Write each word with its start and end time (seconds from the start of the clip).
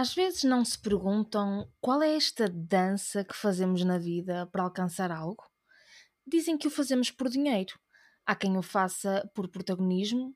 Às 0.00 0.14
vezes 0.14 0.44
não 0.44 0.64
se 0.64 0.78
perguntam 0.78 1.70
qual 1.78 2.02
é 2.02 2.16
esta 2.16 2.48
dança 2.48 3.22
que 3.22 3.36
fazemos 3.36 3.84
na 3.84 3.98
vida 3.98 4.46
para 4.46 4.62
alcançar 4.62 5.12
algo? 5.12 5.44
Dizem 6.26 6.56
que 6.56 6.66
o 6.66 6.70
fazemos 6.70 7.10
por 7.10 7.28
dinheiro. 7.28 7.78
Há 8.24 8.34
quem 8.34 8.56
o 8.56 8.62
faça 8.62 9.30
por 9.34 9.46
protagonismo, 9.46 10.34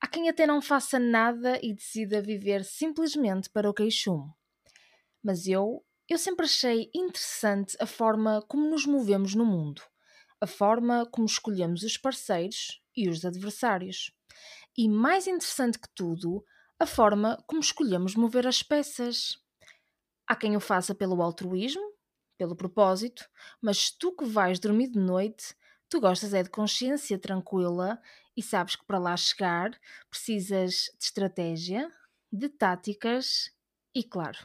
há 0.00 0.06
quem 0.06 0.30
até 0.30 0.46
não 0.46 0.62
faça 0.62 0.98
nada 0.98 1.60
e 1.62 1.74
decida 1.74 2.22
viver 2.22 2.64
simplesmente 2.64 3.50
para 3.50 3.68
o 3.68 3.74
queixume. 3.74 4.32
Mas 5.22 5.46
eu, 5.46 5.84
eu 6.08 6.16
sempre 6.16 6.46
achei 6.46 6.90
interessante 6.94 7.76
a 7.78 7.84
forma 7.84 8.42
como 8.48 8.66
nos 8.70 8.86
movemos 8.86 9.34
no 9.34 9.44
mundo, 9.44 9.82
a 10.40 10.46
forma 10.46 11.04
como 11.12 11.26
escolhemos 11.26 11.82
os 11.82 11.98
parceiros 11.98 12.80
e 12.96 13.10
os 13.10 13.26
adversários. 13.26 14.10
E 14.74 14.88
mais 14.88 15.26
interessante 15.26 15.78
que 15.78 15.88
tudo, 15.94 16.42
a 16.82 16.86
forma 16.86 17.40
como 17.46 17.60
escolhemos 17.60 18.16
mover 18.16 18.44
as 18.44 18.60
peças. 18.60 19.38
Há 20.26 20.34
quem 20.34 20.56
o 20.56 20.60
faça 20.60 20.92
pelo 20.92 21.22
altruísmo, 21.22 21.92
pelo 22.36 22.56
propósito, 22.56 23.28
mas 23.60 23.90
tu 23.90 24.10
que 24.10 24.24
vais 24.24 24.58
dormir 24.58 24.90
de 24.90 24.98
noite, 24.98 25.54
tu 25.88 26.00
gostas 26.00 26.34
é 26.34 26.42
de 26.42 26.50
consciência 26.50 27.16
tranquila 27.16 28.00
e 28.36 28.42
sabes 28.42 28.74
que 28.74 28.84
para 28.84 28.98
lá 28.98 29.16
chegar 29.16 29.78
precisas 30.10 30.90
de 30.98 31.04
estratégia, 31.04 31.88
de 32.32 32.48
táticas 32.48 33.52
e, 33.94 34.02
claro, 34.02 34.38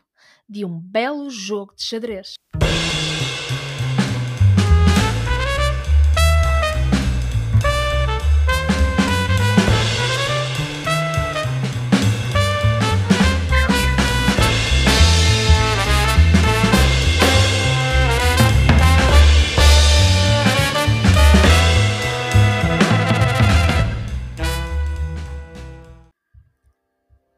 de 0.47 0.63
um 0.63 0.79
belo 0.79 1.31
jogo 1.31 1.73
de 1.73 1.83
xadrez. 1.83 2.35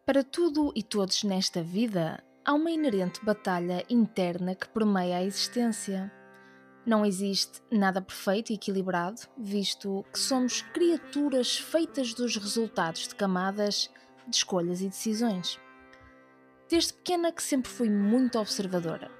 Para 0.10 0.24
tudo 0.24 0.74
e 0.76 0.82
todos 0.82 1.24
nesta 1.24 1.62
vida, 1.62 2.24
há 2.44 2.56
uma 2.56 2.72
inerente 2.72 3.24
batalha 3.24 3.86
interna 3.88 4.56
que 4.56 4.68
permeia 4.68 5.18
a 5.18 5.24
existência. 5.24 6.12
Não 6.84 7.06
existe 7.06 7.62
nada 7.72 8.02
perfeito 8.02 8.52
e 8.52 8.56
equilibrado, 8.56 9.22
visto 9.38 10.04
que 10.12 10.18
somos 10.18 10.64
criaturas 10.64 11.60
feitas 11.60 12.12
dos 12.16 12.36
resultados 12.38 13.08
de 13.08 13.14
camadas 13.14 13.88
de 14.28 14.36
escolhas 14.36 14.82
e 14.82 14.90
decisões. 14.90 15.60
Desde 16.68 16.94
pequena 16.94 17.32
que 17.32 17.44
sempre 17.44 17.70
fui 17.70 17.88
muito 17.88 18.40
observadora 18.40 19.12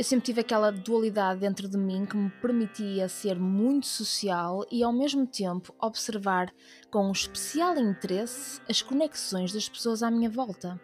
eu 0.00 0.04
sempre 0.04 0.24
tive 0.24 0.40
aquela 0.40 0.72
dualidade 0.72 1.40
dentro 1.40 1.68
de 1.68 1.76
mim 1.76 2.06
que 2.06 2.16
me 2.16 2.30
permitia 2.30 3.06
ser 3.06 3.38
muito 3.38 3.86
social 3.86 4.64
e 4.70 4.82
ao 4.82 4.94
mesmo 4.94 5.26
tempo 5.26 5.74
observar 5.78 6.50
com 6.90 7.06
um 7.06 7.12
especial 7.12 7.76
interesse 7.76 8.62
as 8.66 8.80
conexões 8.80 9.52
das 9.52 9.68
pessoas 9.68 10.02
à 10.02 10.10
minha 10.10 10.30
volta. 10.30 10.80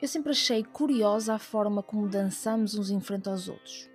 Eu 0.00 0.08
sempre 0.08 0.30
achei 0.32 0.64
curiosa 0.64 1.34
a 1.34 1.38
forma 1.38 1.82
como 1.82 2.08
dançamos 2.08 2.74
uns 2.74 2.88
em 2.88 2.98
frente 2.98 3.28
aos 3.28 3.46
outros. 3.46 3.90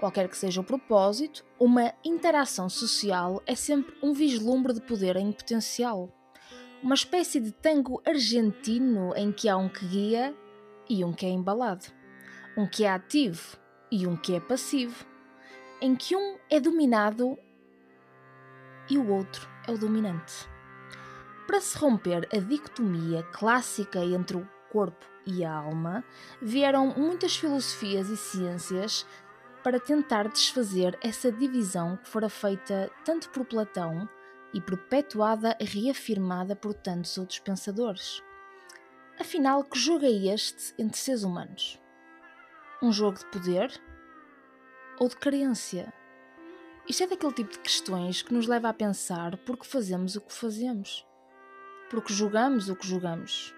Qualquer 0.00 0.30
que 0.30 0.38
seja 0.38 0.62
o 0.62 0.64
propósito, 0.64 1.44
uma 1.60 1.92
interação 2.02 2.70
social 2.70 3.42
é 3.44 3.54
sempre 3.54 3.94
um 4.02 4.14
vislumbre 4.14 4.72
de 4.72 4.80
poder 4.80 5.14
em 5.16 5.30
potencial. 5.30 6.08
Uma 6.82 6.94
espécie 6.94 7.38
de 7.38 7.52
tango 7.52 8.00
argentino 8.06 9.14
em 9.14 9.30
que 9.30 9.46
há 9.46 9.58
um 9.58 9.68
que 9.68 9.86
guia 9.86 10.34
e 10.88 11.04
um 11.04 11.12
que 11.12 11.26
é 11.26 11.28
embalado 11.28 11.97
um 12.58 12.66
que 12.66 12.82
é 12.82 12.90
ativo 12.90 13.56
e 13.88 14.04
um 14.04 14.16
que 14.16 14.34
é 14.34 14.40
passivo, 14.40 15.06
em 15.80 15.94
que 15.94 16.16
um 16.16 16.36
é 16.50 16.58
dominado 16.58 17.38
e 18.90 18.98
o 18.98 19.12
outro 19.12 19.48
é 19.68 19.70
o 19.70 19.78
dominante. 19.78 20.48
Para 21.46 21.60
se 21.60 21.78
romper 21.78 22.28
a 22.34 22.38
dicotomia 22.38 23.22
clássica 23.22 24.00
entre 24.00 24.38
o 24.38 24.48
corpo 24.72 25.06
e 25.24 25.44
a 25.44 25.54
alma, 25.54 26.02
vieram 26.42 26.88
muitas 26.96 27.36
filosofias 27.36 28.10
e 28.10 28.16
ciências 28.16 29.06
para 29.62 29.78
tentar 29.78 30.26
desfazer 30.26 30.98
essa 31.00 31.30
divisão 31.30 31.96
que 31.96 32.08
fora 32.08 32.28
feita 32.28 32.90
tanto 33.04 33.30
por 33.30 33.44
Platão 33.44 34.08
e 34.52 34.60
perpetuada 34.60 35.56
e 35.60 35.64
reafirmada 35.64 36.56
por 36.56 36.74
tantos 36.74 37.16
outros 37.18 37.38
pensadores. 37.38 38.20
Afinal, 39.16 39.62
que 39.62 39.78
jogo 39.78 40.04
é 40.04 40.34
este 40.34 40.74
entre 40.76 40.98
seres 40.98 41.22
humanos? 41.22 41.78
Um 42.80 42.92
jogo 42.92 43.18
de 43.18 43.26
poder 43.26 43.72
ou 45.00 45.08
de 45.08 45.16
carência? 45.16 45.92
Isto 46.88 47.02
é 47.02 47.06
daquele 47.08 47.32
tipo 47.32 47.50
de 47.50 47.58
questões 47.58 48.22
que 48.22 48.32
nos 48.32 48.46
leva 48.46 48.68
a 48.68 48.72
pensar 48.72 49.36
por 49.38 49.56
que 49.56 49.66
fazemos 49.66 50.14
o 50.14 50.20
que 50.20 50.32
fazemos, 50.32 51.04
porque 51.90 52.12
jogamos 52.12 52.68
o 52.68 52.76
que 52.76 52.86
jogamos. 52.86 53.52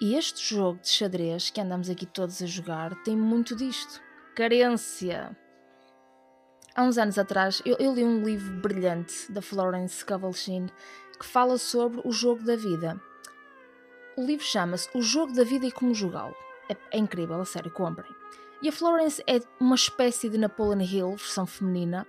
E 0.00 0.14
este 0.14 0.42
jogo 0.42 0.80
de 0.80 0.88
xadrez 0.88 1.50
que 1.50 1.60
andamos 1.60 1.90
aqui 1.90 2.06
todos 2.06 2.40
a 2.40 2.46
jogar 2.46 2.94
tem 3.02 3.14
muito 3.14 3.54
disto: 3.54 4.00
carência. 4.34 5.36
Há 6.74 6.82
uns 6.82 6.96
anos 6.96 7.18
atrás 7.18 7.60
eu, 7.66 7.76
eu 7.78 7.92
li 7.92 8.04
um 8.04 8.24
livro 8.24 8.54
brilhante 8.62 9.30
da 9.30 9.42
Florence 9.42 9.98
Scovel 9.98 10.32
que 10.32 11.26
fala 11.26 11.58
sobre 11.58 12.00
o 12.06 12.10
jogo 12.10 12.42
da 12.42 12.56
vida. 12.56 12.98
O 14.16 14.22
livro 14.24 14.46
chama-se 14.46 14.88
O 14.96 15.02
Jogo 15.02 15.34
da 15.34 15.44
Vida 15.44 15.66
e 15.66 15.72
Como 15.72 15.92
Jogá-lo. 15.92 16.45
É, 16.68 16.76
é 16.92 16.98
incrível, 16.98 17.40
a 17.40 17.44
sério, 17.44 17.70
comprem. 17.70 18.10
E 18.62 18.68
a 18.68 18.72
Florence 18.72 19.22
é 19.26 19.40
uma 19.60 19.74
espécie 19.74 20.28
de 20.28 20.38
Napoleon 20.38 20.80
Hill, 20.80 21.10
versão 21.16 21.46
feminina, 21.46 22.06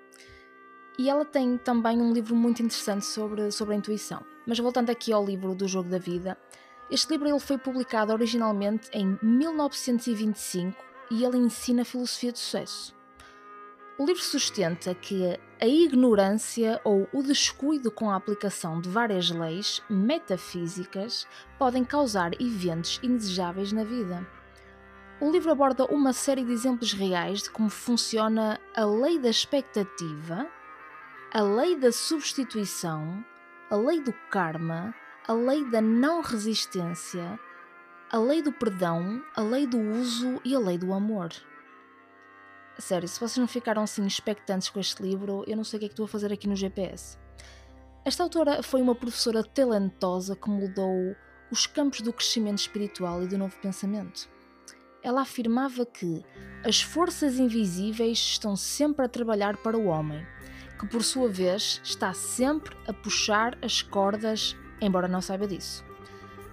e 0.97 1.09
ela 1.09 1.25
tem 1.25 1.57
também 1.57 2.01
um 2.01 2.12
livro 2.12 2.35
muito 2.35 2.63
interessante 2.63 3.06
sobre, 3.06 3.51
sobre 3.51 3.75
a 3.75 3.78
intuição. 3.78 4.23
Mas 4.47 4.57
voltando 4.57 4.90
aqui 4.90 5.13
ao 5.13 5.23
livro 5.23 5.53
do 5.53 5.68
Jogo 5.68 5.90
da 5.90 6.00
Vida, 6.00 6.38
este 6.90 7.12
livro 7.12 7.28
ele 7.28 7.40
foi 7.40 7.57
publicado 7.57 8.13
originalmente 8.13 8.90
em 8.94 9.19
1925 9.22 10.84
e 11.12 11.24
ele 11.24 11.38
ensina 11.38 11.81
a 11.81 11.85
filosofia 11.85 12.31
de 12.31 12.39
sucesso. 12.39 12.95
O 14.00 14.06
livro 14.06 14.22
sustenta 14.22 14.94
que 14.95 15.38
a 15.59 15.68
ignorância 15.68 16.79
ou 16.84 17.09
o 17.12 17.24
descuido 17.24 17.91
com 17.91 18.09
a 18.09 18.16
aplicação 18.16 18.79
de 18.79 18.88
várias 18.88 19.29
leis 19.29 19.81
metafísicas 19.89 21.28
podem 21.57 21.84
causar 21.84 22.39
eventos 22.39 23.00
indesejáveis 23.03 23.72
na 23.72 23.84
vida. 23.84 24.37
O 25.20 25.32
livro 25.32 25.52
aborda 25.52 25.84
uma 25.86 26.14
série 26.14 26.44
de 26.44 26.52
exemplos 26.52 26.94
reais 26.94 27.42
de 27.42 27.50
como 27.50 27.72
funciona 27.72 28.60
a 28.76 28.86
lei 28.86 29.18
da 29.18 29.32
expectativa, 29.32 30.48
a 31.34 31.42
lei 31.42 31.76
da 31.76 31.92
substituição, 31.92 33.26
a 33.72 33.76
lei 33.76 34.00
do 34.00 34.14
karma, 34.30 34.94
a 35.28 35.34
lei 35.34 35.68
da 35.72 35.82
não 35.82 36.22
resistência, 36.22 37.40
a 38.12 38.20
lei 38.20 38.44
do 38.44 38.52
perdão, 38.52 39.20
a 39.36 39.42
lei 39.42 39.66
do 39.66 39.80
uso 39.80 40.40
e 40.46 40.54
a 40.54 40.60
lei 40.60 40.78
do 40.78 40.94
amor. 40.94 41.30
Sério, 42.78 43.08
se 43.08 43.20
vocês 43.20 43.38
não 43.40 43.48
ficaram 43.48 43.82
assim 43.82 44.06
expectantes 44.06 44.70
com 44.70 44.80
este 44.80 45.02
livro, 45.02 45.44
eu 45.48 45.58
não 45.58 45.64
sei 45.64 45.78
o 45.78 45.80
que 45.80 45.86
é 45.86 45.90
que 45.90 45.94
estou 45.94 46.06
a 46.06 46.10
fazer 46.10 46.32
aqui 46.32 46.48
no 46.48 46.56
GPS. 46.56 47.18
Esta 48.06 48.22
autora 48.22 48.62
foi 48.62 48.84
uma 48.84 48.94
professora 48.94 49.44
talentosa 49.44 50.36
que 50.36 50.48
mudou 50.48 51.16
os 51.50 51.66
campos 51.66 52.02
do 52.02 52.14
crescimento 52.14 52.60
espiritual 52.60 53.24
e 53.24 53.28
do 53.28 53.36
novo 53.36 53.58
pensamento 53.60 54.37
ela 55.07 55.22
afirmava 55.22 55.85
que 55.85 56.22
as 56.66 56.81
forças 56.81 57.40
invisíveis 57.40 58.18
estão 58.18 58.57
sempre 58.57 59.06
a 59.06 59.07
trabalhar 59.07 59.56
para 59.56 59.78
o 59.78 59.85
homem, 59.85 60.28
que 60.78 60.85
por 60.85 61.01
sua 61.01 61.29
vez 61.29 61.79
está 61.81 62.13
sempre 62.13 62.75
a 62.85 62.91
puxar 62.91 63.57
as 63.62 63.81
cordas, 63.81 64.53
embora 64.81 65.07
não 65.07 65.22
saiba 65.22 65.47
disso. 65.47 65.85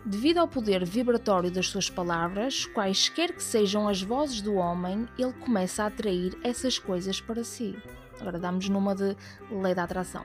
Devido 0.06 0.38
ao 0.38 0.46
poder 0.46 0.84
vibratório 0.84 1.50
das 1.50 1.66
suas 1.66 1.90
palavras, 1.90 2.64
quaisquer 2.66 3.32
que 3.32 3.42
sejam 3.42 3.88
as 3.88 4.00
vozes 4.00 4.40
do 4.40 4.54
homem, 4.54 5.08
ele 5.18 5.32
começa 5.32 5.82
a 5.82 5.86
atrair 5.86 6.38
essas 6.44 6.78
coisas 6.78 7.20
para 7.20 7.42
si. 7.42 7.76
Agora 8.20 8.38
damos 8.38 8.68
numa 8.68 8.94
de 8.94 9.16
lei 9.50 9.74
da 9.74 9.82
atração. 9.82 10.24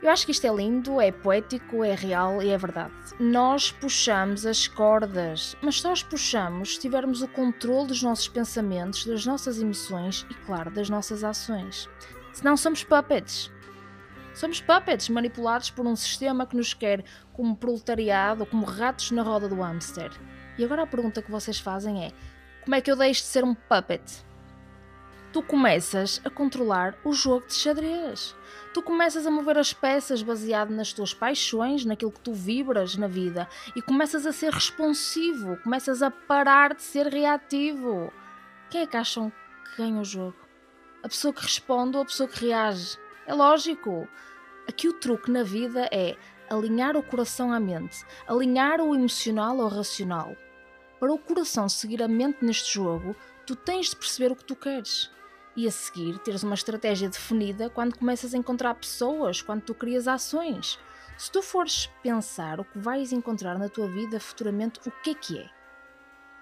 Eu 0.00 0.10
acho 0.10 0.24
que 0.24 0.30
isto 0.30 0.46
é 0.46 0.54
lindo, 0.54 1.00
é 1.00 1.10
poético, 1.10 1.82
é 1.82 1.92
real 1.92 2.40
e 2.40 2.50
é 2.50 2.56
verdade. 2.56 2.92
Nós 3.18 3.72
puxamos 3.72 4.46
as 4.46 4.68
cordas, 4.68 5.56
mas 5.60 5.80
só 5.80 5.90
as 5.90 6.04
puxamos 6.04 6.74
se 6.74 6.80
tivermos 6.80 7.20
o 7.20 7.26
controle 7.26 7.88
dos 7.88 8.00
nossos 8.00 8.28
pensamentos, 8.28 9.04
das 9.04 9.26
nossas 9.26 9.60
emoções 9.60 10.24
e, 10.30 10.34
claro, 10.34 10.70
das 10.70 10.88
nossas 10.88 11.24
ações. 11.24 11.88
Senão 12.32 12.56
somos 12.56 12.84
puppets. 12.84 13.50
Somos 14.34 14.60
puppets 14.60 15.08
manipulados 15.08 15.70
por 15.70 15.84
um 15.84 15.96
sistema 15.96 16.46
que 16.46 16.56
nos 16.56 16.72
quer 16.72 17.04
como 17.32 17.56
proletariado 17.56 18.46
como 18.46 18.64
ratos 18.64 19.10
na 19.10 19.22
roda 19.22 19.48
do 19.48 19.56
hamster. 19.60 20.12
E 20.56 20.64
agora 20.64 20.84
a 20.84 20.86
pergunta 20.86 21.20
que 21.20 21.30
vocês 21.30 21.58
fazem 21.58 22.04
é: 22.04 22.12
como 22.62 22.76
é 22.76 22.80
que 22.80 22.88
eu 22.90 22.94
deixo 22.96 23.22
de 23.22 23.26
ser 23.26 23.42
um 23.42 23.52
puppet? 23.52 24.27
Tu 25.32 25.42
começas 25.42 26.20
a 26.24 26.30
controlar 26.30 26.96
o 27.04 27.12
jogo 27.12 27.46
de 27.46 27.54
xadrez. 27.54 28.34
Tu 28.72 28.82
começas 28.82 29.26
a 29.26 29.30
mover 29.30 29.58
as 29.58 29.72
peças 29.72 30.22
baseado 30.22 30.70
nas 30.70 30.92
tuas 30.92 31.12
paixões, 31.12 31.84
naquilo 31.84 32.12
que 32.12 32.20
tu 32.20 32.32
vibras 32.32 32.96
na 32.96 33.06
vida 33.06 33.48
e 33.76 33.82
começas 33.82 34.24
a 34.26 34.32
ser 34.32 34.52
responsivo, 34.52 35.56
começas 35.58 36.02
a 36.02 36.10
parar 36.10 36.74
de 36.74 36.82
ser 36.82 37.06
reativo. 37.06 38.12
Quem 38.70 38.82
é 38.82 38.86
que 38.86 38.96
acham 38.96 39.30
que 39.64 39.82
ganha 39.82 40.00
o 40.00 40.04
jogo? 40.04 40.36
A 41.02 41.08
pessoa 41.08 41.32
que 41.32 41.42
responde 41.42 41.96
ou 41.96 42.02
a 42.02 42.06
pessoa 42.06 42.28
que 42.28 42.46
reage? 42.46 42.98
É 43.26 43.34
lógico. 43.34 44.08
Aqui 44.66 44.88
o 44.88 44.92
truque 44.92 45.30
na 45.30 45.42
vida 45.42 45.88
é 45.92 46.16
alinhar 46.50 46.96
o 46.96 47.02
coração 47.02 47.52
à 47.52 47.60
mente, 47.60 48.04
alinhar 48.26 48.80
o 48.80 48.94
emocional 48.94 49.60
ao 49.60 49.68
racional. 49.68 50.34
Para 50.98 51.12
o 51.12 51.18
coração 51.18 51.68
seguir 51.68 52.02
a 52.02 52.08
mente 52.08 52.44
neste 52.44 52.74
jogo, 52.74 53.14
tu 53.46 53.54
tens 53.54 53.90
de 53.90 53.96
perceber 53.96 54.32
o 54.32 54.36
que 54.36 54.44
tu 54.44 54.56
queres. 54.56 55.10
E 55.58 55.66
a 55.66 55.72
seguir, 55.72 56.20
teres 56.20 56.44
uma 56.44 56.54
estratégia 56.54 57.08
definida 57.08 57.68
quando 57.68 57.98
começas 57.98 58.32
a 58.32 58.38
encontrar 58.38 58.76
pessoas, 58.76 59.42
quando 59.42 59.62
tu 59.62 59.74
crias 59.74 60.06
ações. 60.06 60.78
Se 61.16 61.32
tu 61.32 61.42
fores 61.42 61.90
pensar 62.00 62.60
o 62.60 62.64
que 62.64 62.78
vais 62.78 63.10
encontrar 63.10 63.58
na 63.58 63.68
tua 63.68 63.88
vida 63.88 64.20
futuramente, 64.20 64.78
o 64.86 64.92
que 65.02 65.10
é 65.10 65.14
que 65.14 65.36
é? 65.36 65.50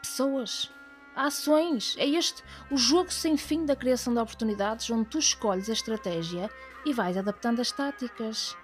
Pessoas. 0.02 0.70
Ações. 1.16 1.96
É 1.98 2.06
este 2.06 2.44
o 2.70 2.76
jogo 2.76 3.10
sem 3.10 3.38
fim 3.38 3.64
da 3.64 3.74
criação 3.74 4.12
de 4.12 4.20
oportunidades 4.20 4.90
onde 4.90 5.08
tu 5.08 5.18
escolhes 5.18 5.70
a 5.70 5.72
estratégia 5.72 6.50
e 6.84 6.92
vais 6.92 7.16
adaptando 7.16 7.60
as 7.60 7.72
táticas. 7.72 8.54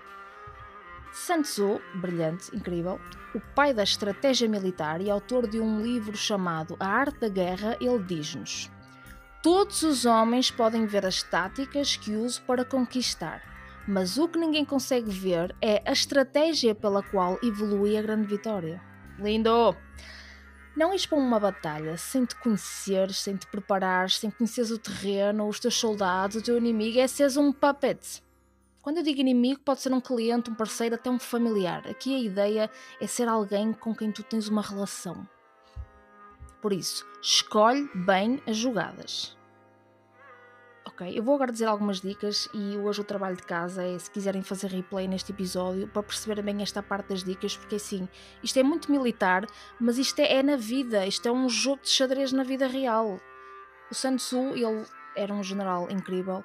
Sun 1.15 1.41
Tzu, 1.41 1.81
brilhante, 1.95 2.55
incrível, 2.55 3.01
o 3.35 3.41
pai 3.55 3.73
da 3.73 3.85
estratégia 3.85 4.51
militar 4.51 5.01
e 5.01 5.09
autor 5.09 5.49
de 5.49 5.59
um 5.59 5.81
livro 5.81 6.15
chamado 6.15 6.77
A 6.79 6.89
Arte 6.89 7.21
da 7.21 7.29
Guerra, 7.31 7.75
ele 7.81 8.01
diz-nos: 8.01 8.71
Todos 9.43 9.83
os 9.83 10.05
homens 10.07 10.53
podem 10.53 10.87
ver 10.87 11.05
as 11.05 11.21
táticas 11.21 11.97
que 11.97 12.15
uso 12.15 12.41
para 12.43 12.65
conquistar, 12.65 13.43
mas 13.89 14.17
o 14.17 14.29
que 14.29 14.39
ninguém 14.39 14.65
consegue 14.65 15.11
ver 15.11 15.53
é 15.61 15.83
a 15.85 15.91
estratégia 15.91 16.77
pela 16.77 17.03
qual 17.03 17.41
evolui 17.43 17.97
a 17.97 18.03
grande 18.03 18.29
vitória. 18.29 18.81
Lindo! 19.19 19.77
Não 20.77 20.97
para 20.97 21.19
uma 21.19 21.41
batalha 21.41 21.97
sem 21.99 22.25
te 22.25 22.37
conheceres, 22.37 23.19
sem 23.19 23.35
te 23.35 23.49
preparares, 23.49 24.17
sem 24.21 24.31
conheceres 24.31 24.71
o 24.71 24.79
terreno, 24.79 25.49
os 25.49 25.59
teus 25.59 25.75
soldados, 25.75 26.37
o 26.37 26.43
teu 26.43 26.57
inimigo, 26.57 27.01
é 27.01 27.09
seres 27.09 27.37
um 27.37 27.53
puppet. 27.53 28.23
Quando 28.81 28.99
eu 28.99 29.03
digo 29.03 29.21
inimigo, 29.21 29.61
pode 29.65 29.81
ser 29.81 29.93
um 29.93 30.01
cliente, 30.01 30.51
um 30.51 30.55
parceiro, 30.55 30.95
até 30.95 31.11
um 31.11 31.19
familiar. 31.19 31.85
Aqui 31.89 32.15
a 32.15 32.21
ideia 32.21 32.71
é 33.01 33.07
ser 33.09 33.27
alguém 33.27 33.73
com 33.73 33.93
quem 33.93 34.13
tu 34.13 34.23
tens 34.23 34.47
uma 34.47 34.63
relação. 34.63 35.27
Por 36.63 36.73
isso, 36.73 37.05
escolhe 37.21 37.91
bem 37.93 38.41
as 38.47 38.57
jogadas. 38.57 39.37
Ok, 40.87 41.11
eu 41.13 41.21
vou 41.21 41.35
agora 41.35 41.51
dizer 41.51 41.65
algumas 41.65 42.01
dicas 42.01 42.49
e 42.55 42.77
hoje 42.77 43.01
o 43.01 43.05
trabalho 43.05 43.37
de 43.37 43.43
casa 43.43 43.83
é 43.83 43.99
se 43.99 44.09
quiserem 44.09 44.43
fazer 44.43 44.69
replay 44.69 45.09
neste 45.09 45.33
episódio 45.33 45.89
para 45.89 46.05
perceberem 46.05 46.45
bem 46.45 46.63
esta 46.63 46.81
parte 46.81 47.09
das 47.09 47.25
dicas, 47.25 47.57
porque 47.57 47.75
assim, 47.75 48.09
isto 48.45 48.59
é 48.61 48.63
muito 48.63 48.93
militar, 48.93 49.45
mas 49.81 49.99
isto 49.99 50.21
é, 50.21 50.35
é 50.35 50.43
na 50.43 50.55
vida, 50.55 51.05
isto 51.05 51.27
é 51.27 51.33
um 51.33 51.49
jogo 51.49 51.83
de 51.83 51.89
xadrez 51.89 52.31
na 52.31 52.45
vida 52.45 52.69
real. 52.69 53.19
O 53.91 53.95
Sun 53.95 54.15
Tzu, 54.15 54.55
ele 54.55 54.87
era 55.17 55.35
um 55.35 55.43
general 55.43 55.91
incrível 55.91 56.45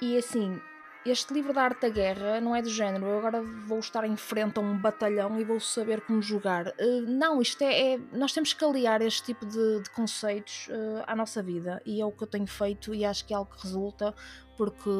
e 0.00 0.16
assim, 0.16 0.60
este 1.04 1.32
livro 1.32 1.52
da 1.52 1.62
arte 1.62 1.80
da 1.82 1.88
guerra 1.88 2.40
não 2.40 2.54
é 2.54 2.60
do 2.60 2.68
género, 2.68 3.06
eu 3.06 3.18
agora 3.18 3.42
vou 3.42 3.78
estar 3.78 4.04
em 4.04 4.16
frente 4.16 4.58
a 4.58 4.60
um 4.60 4.76
batalhão 4.76 5.40
e 5.40 5.44
vou 5.44 5.58
saber 5.58 6.02
como 6.02 6.20
jogar. 6.20 6.68
Uh, 6.68 7.02
não, 7.06 7.40
isto 7.40 7.62
é, 7.62 7.94
é, 7.94 7.98
Nós 8.12 8.32
temos 8.32 8.52
que 8.52 8.62
aliar 8.64 9.00
este 9.00 9.24
tipo 9.24 9.46
de, 9.46 9.80
de 9.80 9.90
conceitos 9.90 10.68
uh, 10.68 11.04
à 11.06 11.16
nossa 11.16 11.42
vida 11.42 11.80
e 11.86 12.00
é 12.00 12.04
o 12.04 12.12
que 12.12 12.22
eu 12.22 12.26
tenho 12.26 12.46
feito 12.46 12.94
e 12.94 13.04
acho 13.04 13.24
que 13.24 13.32
é 13.32 13.36
algo 13.36 13.50
que 13.54 13.62
resulta, 13.62 14.14
porque 14.56 14.90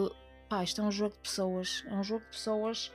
pá, 0.48 0.64
isto 0.64 0.80
é 0.80 0.84
um 0.84 0.90
jogo 0.90 1.14
de 1.14 1.20
pessoas, 1.20 1.84
é 1.86 1.94
um 1.94 2.02
jogo 2.02 2.20
de 2.24 2.30
pessoas 2.30 2.92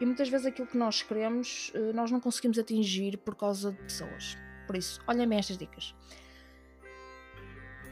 e 0.00 0.04
muitas 0.04 0.28
vezes 0.28 0.46
aquilo 0.46 0.68
que 0.68 0.76
nós 0.76 1.02
queremos 1.02 1.72
uh, 1.74 1.94
nós 1.94 2.10
não 2.10 2.20
conseguimos 2.20 2.58
atingir 2.58 3.16
por 3.16 3.34
causa 3.34 3.72
de 3.72 3.82
pessoas. 3.82 4.36
Por 4.66 4.76
isso, 4.76 5.00
olhem 5.06 5.26
bem 5.26 5.38
estas 5.38 5.56
dicas. 5.56 5.94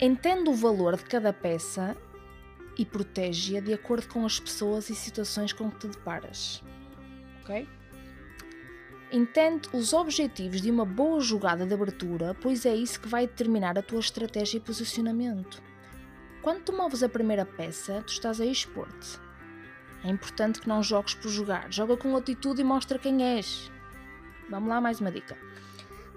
Entendo 0.00 0.50
o 0.50 0.54
valor 0.54 0.96
de 0.96 1.04
cada 1.04 1.32
peça 1.32 1.96
e 2.76 2.84
protege-a 2.84 3.60
de 3.60 3.72
acordo 3.72 4.08
com 4.08 4.24
as 4.24 4.40
pessoas 4.40 4.88
e 4.90 4.94
situações 4.94 5.52
com 5.52 5.70
que 5.70 5.80
te 5.80 5.88
deparas. 5.88 6.62
Ok? 7.42 7.68
Entende 9.10 9.68
os 9.74 9.92
objetivos 9.92 10.62
de 10.62 10.70
uma 10.70 10.86
boa 10.86 11.20
jogada 11.20 11.66
de 11.66 11.74
abertura, 11.74 12.34
pois 12.40 12.64
é 12.64 12.74
isso 12.74 12.98
que 12.98 13.08
vai 13.08 13.26
determinar 13.26 13.78
a 13.78 13.82
tua 13.82 14.00
estratégia 14.00 14.56
e 14.56 14.60
posicionamento. 14.60 15.62
Quando 16.40 16.62
tu 16.62 16.72
moves 16.72 17.02
a 17.02 17.08
primeira 17.08 17.44
peça, 17.44 18.02
tu 18.06 18.12
estás 18.12 18.40
a 18.40 18.46
expor-te. 18.46 19.20
É 20.02 20.08
importante 20.08 20.60
que 20.60 20.68
não 20.68 20.82
jogues 20.82 21.14
por 21.14 21.28
jogar, 21.28 21.70
joga 21.70 21.96
com 21.96 22.16
atitude 22.16 22.62
e 22.62 22.64
mostra 22.64 22.98
quem 22.98 23.22
és. 23.22 23.70
Vamos 24.48 24.68
lá, 24.68 24.80
mais 24.80 24.98
uma 24.98 25.12
dica. 25.12 25.36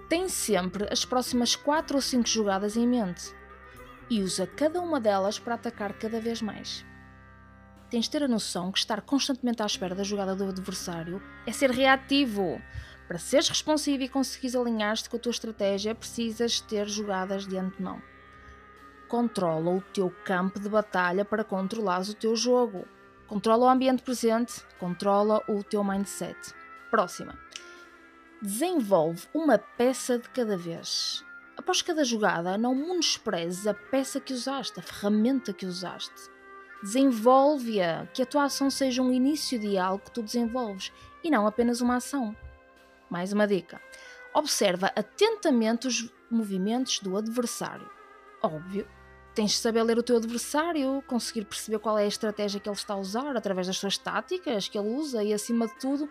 Tem 0.08 0.28
sempre 0.28 0.88
as 0.90 1.04
próximas 1.04 1.54
4 1.54 1.96
ou 1.96 2.02
5 2.02 2.26
jogadas 2.26 2.76
em 2.76 2.88
mente 2.88 3.34
e 4.10 4.22
usa 4.22 4.46
cada 4.46 4.80
uma 4.80 5.00
delas 5.00 5.38
para 5.38 5.54
atacar 5.54 5.92
cada 5.94 6.20
vez 6.20 6.40
mais. 6.40 6.84
Tens 7.90 8.06
de 8.06 8.10
ter 8.10 8.22
a 8.22 8.28
noção 8.28 8.72
que 8.72 8.78
estar 8.78 9.00
constantemente 9.02 9.62
à 9.62 9.66
espera 9.66 9.94
da 9.94 10.02
jogada 10.02 10.34
do 10.34 10.48
adversário 10.48 11.22
é 11.46 11.52
ser 11.52 11.70
reativo. 11.70 12.60
Para 13.06 13.18
seres 13.18 13.48
responsivo 13.48 14.02
e 14.02 14.08
conseguires 14.08 14.56
alinhar-te 14.56 15.08
com 15.08 15.16
a 15.16 15.20
tua 15.20 15.30
estratégia, 15.30 15.94
precisas 15.94 16.60
ter 16.60 16.88
jogadas 16.88 17.46
de 17.46 17.56
antemão. 17.56 18.02
Controla 19.08 19.70
o 19.70 19.80
teu 19.80 20.10
campo 20.24 20.58
de 20.58 20.68
batalha 20.68 21.24
para 21.24 21.44
controlares 21.44 22.08
o 22.08 22.14
teu 22.14 22.34
jogo. 22.34 22.84
Controla 23.28 23.66
o 23.66 23.68
ambiente 23.68 24.02
presente, 24.02 24.64
controla 24.80 25.40
o 25.48 25.62
teu 25.62 25.84
mindset. 25.84 26.36
Próxima. 26.90 27.38
Desenvolve 28.42 29.28
uma 29.32 29.58
peça 29.58 30.18
de 30.18 30.28
cada 30.30 30.56
vez. 30.56 31.24
Após 31.56 31.80
cada 31.80 32.04
jogada, 32.04 32.58
não 32.58 32.74
menosprezes 32.74 33.66
a 33.66 33.72
peça 33.72 34.20
que 34.20 34.32
usaste, 34.32 34.78
a 34.78 34.82
ferramenta 34.82 35.52
que 35.52 35.64
usaste. 35.64 36.30
Desenvolve-a, 36.82 38.06
que 38.12 38.22
a 38.22 38.26
tua 38.26 38.44
ação 38.44 38.70
seja 38.70 39.02
um 39.02 39.10
início 39.10 39.58
de 39.58 39.78
algo 39.78 40.04
que 40.04 40.10
tu 40.10 40.22
desenvolves 40.22 40.92
e 41.24 41.30
não 41.30 41.46
apenas 41.46 41.80
uma 41.80 41.96
ação. 41.96 42.36
Mais 43.08 43.32
uma 43.32 43.46
dica: 43.46 43.80
observa 44.34 44.92
atentamente 44.94 45.86
os 45.86 46.12
movimentos 46.30 47.00
do 47.00 47.16
adversário. 47.16 47.90
Óbvio, 48.42 48.86
tens 49.34 49.52
de 49.52 49.56
saber 49.56 49.82
ler 49.82 49.98
o 49.98 50.02
teu 50.02 50.16
adversário, 50.16 51.02
conseguir 51.06 51.46
perceber 51.46 51.78
qual 51.78 51.98
é 51.98 52.04
a 52.04 52.08
estratégia 52.08 52.60
que 52.60 52.68
ele 52.68 52.76
está 52.76 52.94
a 52.94 52.98
usar 52.98 53.34
através 53.36 53.66
das 53.66 53.78
suas 53.78 53.96
táticas 53.96 54.68
que 54.68 54.78
ele 54.78 54.88
usa 54.88 55.24
e, 55.24 55.32
acima 55.32 55.66
de 55.66 55.74
tudo, 55.78 56.08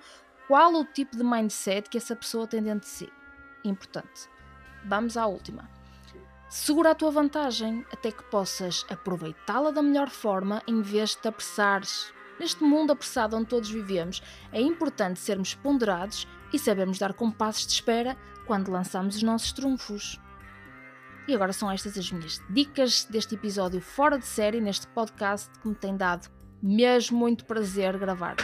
qual 0.47 0.73
o 0.73 0.83
tipo 0.85 1.15
de 1.15 1.23
mindset 1.23 1.89
que 1.89 1.97
essa 1.97 2.15
pessoa 2.15 2.47
tem 2.47 2.61
dentro 2.61 2.81
de 2.81 2.87
si. 2.87 3.09
Importante. 3.63 4.34
Vamos 4.87 5.17
à 5.17 5.25
última. 5.25 5.69
Segura 6.47 6.91
a 6.91 6.95
tua 6.95 7.09
vantagem 7.09 7.83
até 7.91 8.11
que 8.11 8.23
possas 8.23 8.85
aproveitá-la 8.89 9.71
da 9.71 9.81
melhor 9.81 10.09
forma 10.09 10.61
em 10.67 10.81
vez 10.81 11.11
de 11.11 11.17
te 11.17 11.27
apressares. 11.27 12.13
Neste 12.39 12.63
mundo 12.63 12.91
apressado 12.91 13.35
onde 13.35 13.47
todos 13.47 13.69
vivemos, 13.69 14.21
é 14.51 14.61
importante 14.61 15.19
sermos 15.19 15.55
ponderados 15.55 16.27
e 16.53 16.59
sabermos 16.59 16.99
dar 16.99 17.13
compassos 17.13 17.65
de 17.65 17.73
espera 17.73 18.15
quando 18.45 18.71
lançamos 18.71 19.15
os 19.15 19.23
nossos 19.23 19.51
trunfos. 19.51 20.21
E 21.27 21.33
agora 21.33 21.51
são 21.51 21.71
estas 21.71 21.97
as 21.97 22.11
minhas 22.11 22.39
dicas 22.49 23.05
deste 23.05 23.33
episódio 23.33 23.81
fora 23.81 24.19
de 24.19 24.25
série, 24.25 24.61
neste 24.61 24.85
podcast 24.87 25.49
que 25.59 25.67
me 25.67 25.75
tem 25.75 25.97
dado 25.97 26.29
mesmo 26.61 27.17
muito 27.17 27.45
prazer 27.45 27.97
gravar. 27.97 28.35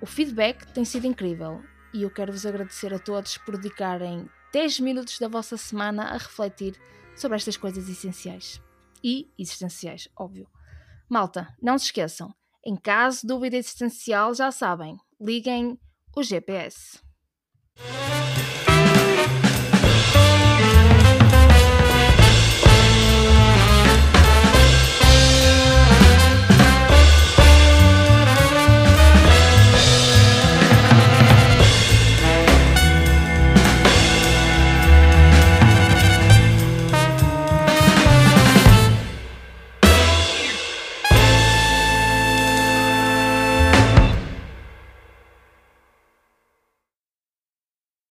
O 0.00 0.06
feedback 0.06 0.66
tem 0.72 0.84
sido 0.84 1.06
incrível 1.06 1.62
e 1.94 2.02
eu 2.02 2.10
quero 2.10 2.32
vos 2.32 2.44
agradecer 2.44 2.92
a 2.92 2.98
todos 2.98 3.38
por 3.38 3.56
dedicarem 3.56 4.28
10 4.52 4.80
minutos 4.80 5.18
da 5.18 5.28
vossa 5.28 5.56
semana 5.56 6.04
a 6.04 6.16
refletir 6.16 6.80
sobre 7.16 7.36
estas 7.36 7.56
coisas 7.56 7.88
essenciais 7.88 8.60
e 9.02 9.30
existenciais, 9.38 10.08
óbvio. 10.16 10.48
Malta, 11.08 11.48
não 11.60 11.78
se 11.78 11.86
esqueçam, 11.86 12.34
em 12.64 12.76
caso 12.76 13.22
de 13.22 13.28
dúvida 13.28 13.56
existencial, 13.56 14.34
já 14.34 14.50
sabem, 14.50 14.96
liguem 15.20 15.78
o 16.16 16.22
GPS. 16.22 17.00